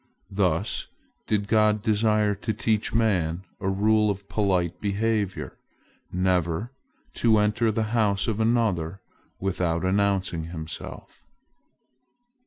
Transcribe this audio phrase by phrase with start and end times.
[0.31, 0.87] Thus
[1.27, 5.59] did God desire to teach man a rule of polite behavior,
[6.11, 6.71] never
[7.17, 8.99] to enter the house of another
[9.39, 11.23] without announcing himself.